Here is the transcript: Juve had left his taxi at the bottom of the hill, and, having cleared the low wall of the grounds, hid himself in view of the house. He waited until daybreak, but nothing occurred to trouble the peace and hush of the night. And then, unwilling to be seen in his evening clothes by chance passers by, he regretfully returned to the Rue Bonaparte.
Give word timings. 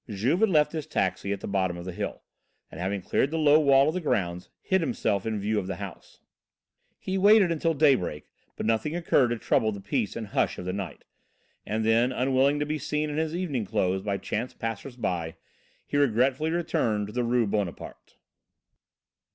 Juve 0.09 0.39
had 0.39 0.49
left 0.49 0.71
his 0.71 0.87
taxi 0.87 1.31
at 1.31 1.41
the 1.41 1.47
bottom 1.47 1.77
of 1.77 1.85
the 1.85 1.91
hill, 1.91 2.23
and, 2.71 2.79
having 2.81 3.03
cleared 3.03 3.29
the 3.29 3.37
low 3.37 3.59
wall 3.59 3.87
of 3.87 3.93
the 3.93 4.01
grounds, 4.01 4.49
hid 4.63 4.81
himself 4.81 5.27
in 5.27 5.39
view 5.39 5.59
of 5.59 5.67
the 5.67 5.75
house. 5.75 6.21
He 6.97 7.19
waited 7.19 7.51
until 7.51 7.75
daybreak, 7.75 8.25
but 8.55 8.65
nothing 8.65 8.95
occurred 8.95 9.27
to 9.27 9.37
trouble 9.37 9.71
the 9.71 9.79
peace 9.79 10.15
and 10.15 10.25
hush 10.25 10.57
of 10.57 10.65
the 10.65 10.73
night. 10.73 11.03
And 11.67 11.85
then, 11.85 12.11
unwilling 12.11 12.59
to 12.61 12.65
be 12.65 12.79
seen 12.79 13.11
in 13.11 13.17
his 13.17 13.35
evening 13.35 13.65
clothes 13.65 14.01
by 14.01 14.17
chance 14.17 14.55
passers 14.55 14.95
by, 14.95 15.35
he 15.85 15.97
regretfully 15.97 16.49
returned 16.49 17.05
to 17.05 17.13
the 17.13 17.23
Rue 17.23 17.45
Bonaparte. 17.45 18.15